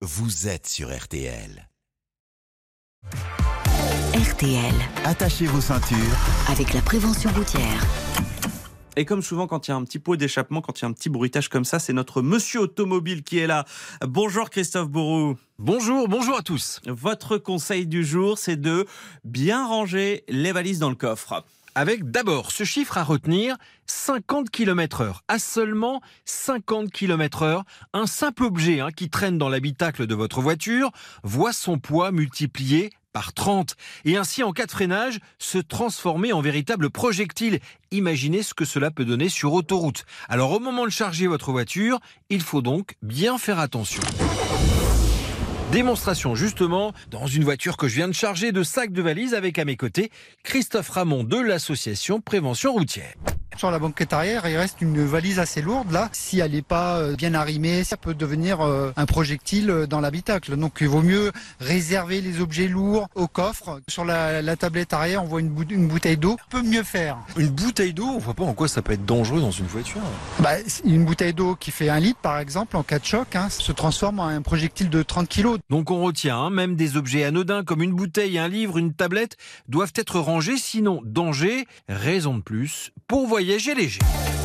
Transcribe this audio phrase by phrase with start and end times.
[0.00, 1.68] vous êtes sur RTL.
[4.14, 4.74] RTL,
[5.04, 5.96] Attachez vos ceintures.
[6.48, 7.82] avec la prévention routière.
[8.96, 10.88] Et comme souvent, quand il y a un petit pot d'échappement, quand il y a
[10.88, 13.64] un petit bruitage comme ça, c'est notre monsieur automobile qui est là.
[14.02, 15.36] Bonjour Christophe Bourou.
[15.58, 16.80] Bonjour, bonjour à tous.
[16.86, 18.86] Votre conseil du jour, c'est de
[19.24, 21.44] bien ranger les valises dans le coffre.
[21.74, 23.56] Avec d'abord ce chiffre à retenir,
[23.86, 25.22] 50 km heure.
[25.28, 30.40] À seulement 50 km heure, un simple objet hein, qui traîne dans l'habitacle de votre
[30.40, 30.90] voiture
[31.22, 36.40] voit son poids multiplié par 30 et ainsi en cas de freinage se transformer en
[36.40, 37.60] véritable projectile.
[37.90, 40.04] Imaginez ce que cela peut donner sur autoroute.
[40.28, 41.98] Alors au moment de charger votre voiture,
[42.30, 44.02] il faut donc bien faire attention.
[45.72, 49.58] Démonstration justement dans une voiture que je viens de charger de sacs de valises avec
[49.58, 50.10] à mes côtés
[50.42, 53.12] Christophe Ramon de l'association Prévention Routière.
[53.58, 56.08] Sur la banquette arrière, il reste une valise assez lourde là.
[56.12, 59.98] Si elle n'est pas euh, bien arrimée, ça peut devenir euh, un projectile euh, dans
[60.00, 60.56] l'habitacle.
[60.56, 63.80] Donc il vaut mieux réserver les objets lourds au coffre.
[63.88, 66.36] Sur la, la tablette arrière, on voit une, bou- une bouteille d'eau.
[66.46, 67.18] On peut mieux faire.
[67.36, 70.00] Une bouteille d'eau, on voit pas en quoi ça peut être dangereux dans une voiture.
[70.38, 70.50] Bah,
[70.84, 73.72] une bouteille d'eau qui fait un litre par exemple en cas de choc hein, se
[73.72, 75.56] transforme en un projectile de 30 kg.
[75.68, 79.36] Donc on retient, hein, même des objets anodins comme une bouteille, un livre, une tablette
[79.66, 84.37] doivent être rangés, sinon danger, raison de plus pour voyager Bilge Dirige.